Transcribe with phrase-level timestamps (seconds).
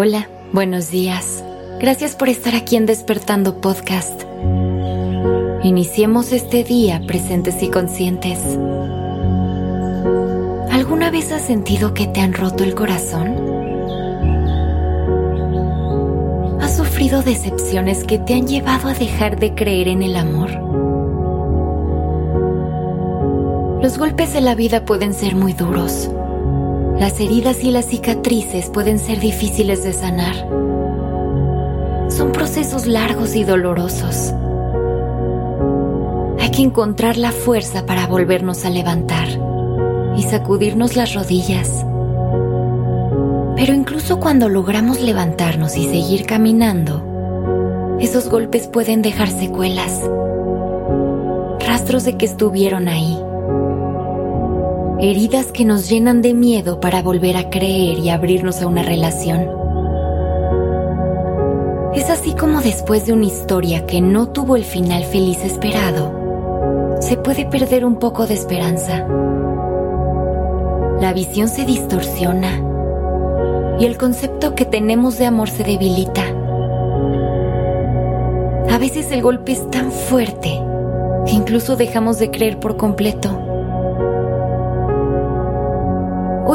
[0.00, 1.42] Hola, buenos días.
[1.80, 4.22] Gracias por estar aquí en Despertando Podcast.
[5.64, 8.38] Iniciemos este día presentes y conscientes.
[10.70, 13.34] ¿Alguna vez has sentido que te han roto el corazón?
[16.60, 20.52] ¿Has sufrido decepciones que te han llevado a dejar de creer en el amor?
[23.82, 26.08] Los golpes de la vida pueden ser muy duros
[26.98, 30.34] las heridas y las cicatrices pueden ser difíciles de sanar.
[32.10, 34.34] Son procesos largos y dolorosos.
[36.40, 39.28] Hay que encontrar la fuerza para volvernos a levantar
[40.16, 41.84] y sacudirnos las rodillas.
[43.54, 50.02] Pero incluso cuando logramos levantarnos y seguir caminando, esos golpes pueden dejar secuelas,
[51.60, 53.18] rastros de que estuvieron ahí
[55.00, 59.48] heridas que nos llenan de miedo para volver a creer y abrirnos a una relación.
[61.94, 67.16] Es así como después de una historia que no tuvo el final feliz esperado, se
[67.16, 69.06] puede perder un poco de esperanza.
[71.00, 72.60] La visión se distorsiona
[73.78, 76.24] y el concepto que tenemos de amor se debilita.
[78.68, 80.60] A veces el golpe es tan fuerte
[81.24, 83.47] que incluso dejamos de creer por completo.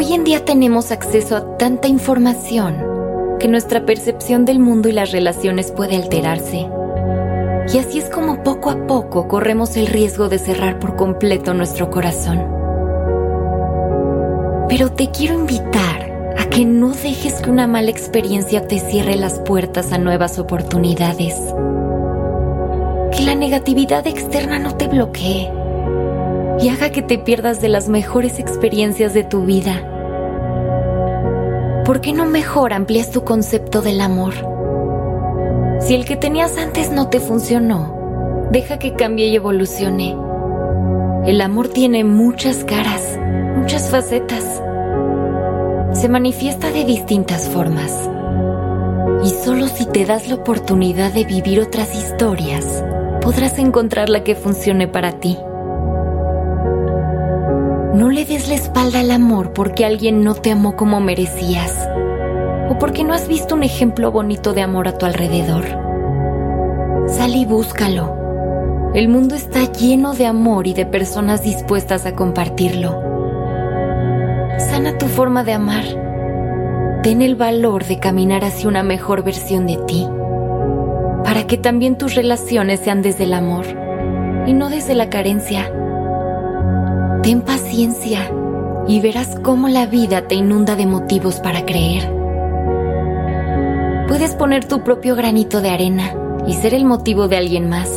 [0.05, 2.75] Hoy en día tenemos acceso a tanta información
[3.39, 6.67] que nuestra percepción del mundo y las relaciones puede alterarse.
[7.73, 11.89] Y así es como poco a poco corremos el riesgo de cerrar por completo nuestro
[11.89, 12.45] corazón.
[14.67, 19.39] Pero te quiero invitar a que no dejes que una mala experiencia te cierre las
[19.39, 21.35] puertas a nuevas oportunidades.
[23.15, 25.49] Que la negatividad externa no te bloquee
[26.61, 29.91] y haga que te pierdas de las mejores experiencias de tu vida.
[31.85, 34.33] ¿Por qué no mejor amplías tu concepto del amor?
[35.81, 40.15] Si el que tenías antes no te funcionó, deja que cambie y evolucione.
[41.25, 43.19] El amor tiene muchas caras,
[43.57, 44.61] muchas facetas.
[45.91, 48.09] Se manifiesta de distintas formas.
[49.25, 52.81] Y solo si te das la oportunidad de vivir otras historias,
[53.21, 55.37] podrás encontrar la que funcione para ti.
[57.93, 61.87] No le des la espalda al amor porque alguien no te amó como merecías
[62.67, 65.63] o porque no has visto un ejemplo bonito de amor a tu alrededor.
[67.07, 68.91] Sal y búscalo.
[68.95, 72.99] El mundo está lleno de amor y de personas dispuestas a compartirlo.
[74.57, 75.83] Sana tu forma de amar.
[77.03, 80.07] Ten el valor de caminar hacia una mejor versión de ti,
[81.23, 83.65] para que también tus relaciones sean desde el amor
[84.47, 85.71] y no desde la carencia.
[87.23, 88.29] Ten paciencia
[88.85, 92.11] y verás cómo la vida te inunda de motivos para creer.
[94.09, 96.13] Puedes poner tu propio granito de arena
[96.45, 97.89] y ser el motivo de alguien más.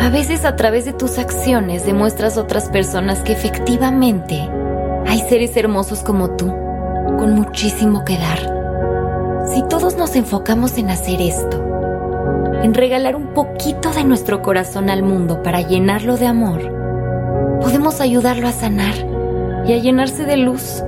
[0.00, 4.50] A veces a través de tus acciones demuestras a otras personas que efectivamente
[5.06, 9.46] hay seres hermosos como tú, con muchísimo que dar.
[9.54, 11.62] Si todos nos enfocamos en hacer esto,
[12.64, 16.79] en regalar un poquito de nuestro corazón al mundo para llenarlo de amor,
[17.80, 18.92] podemos ayudarlo a sanar
[19.66, 20.84] y a llenarse de luz.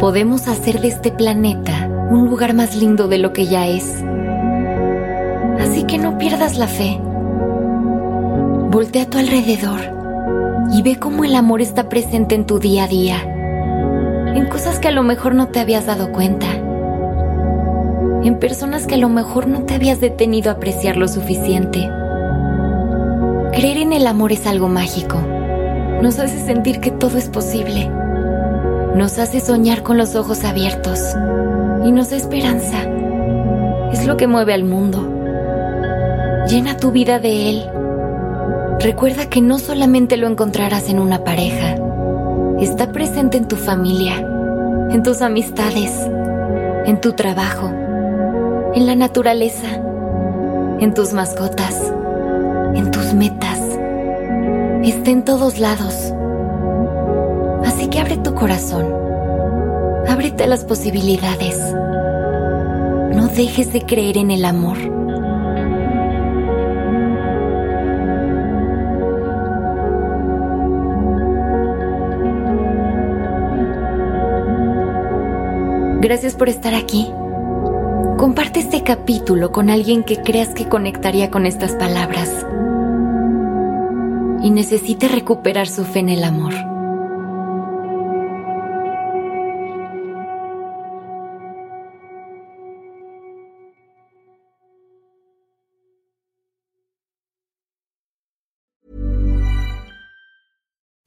[0.00, 4.02] Podemos hacer de este planeta un lugar más lindo de lo que ya es.
[5.60, 6.98] Así que no pierdas la fe.
[8.70, 9.80] Voltea a tu alrededor
[10.72, 13.20] y ve cómo el amor está presente en tu día a día,
[14.34, 16.46] en cosas que a lo mejor no te habías dado cuenta,
[18.24, 21.86] en personas que a lo mejor no te habías detenido a apreciar lo suficiente.
[23.52, 25.18] Creer en el amor es algo mágico
[26.02, 27.90] nos hace sentir que todo es posible.
[28.94, 31.00] Nos hace soñar con los ojos abiertos
[31.84, 32.78] y nos da esperanza.
[33.92, 35.12] Es lo que mueve al mundo.
[36.48, 37.70] Llena tu vida de él.
[38.80, 41.76] Recuerda que no solamente lo encontrarás en una pareja,
[42.60, 44.18] está presente en tu familia,
[44.90, 45.92] en tus amistades,
[46.84, 47.68] en tu trabajo,
[48.74, 49.80] en la naturaleza,
[50.78, 51.92] en tus mascotas,
[52.74, 53.65] en tus metas
[54.90, 55.94] está en todos lados.
[57.64, 58.86] Así que abre tu corazón.
[60.08, 61.58] Ábrete a las posibilidades.
[63.14, 64.76] No dejes de creer en el amor.
[76.00, 77.10] Gracias por estar aquí.
[78.16, 82.46] Comparte este capítulo con alguien que creas que conectaría con estas palabras
[84.46, 86.54] y necesite recuperar su fe en el amor.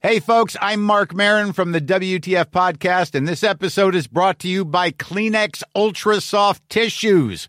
[0.02, 4.48] Hey, folks, I'm Mark Marin from the WTF Podcast, and this episode is brought to
[4.48, 7.48] you by Kleenex Ultra Soft Tissues